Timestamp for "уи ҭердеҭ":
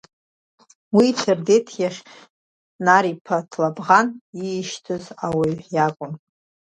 0.95-1.67